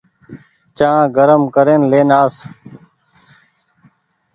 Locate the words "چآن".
0.77-0.99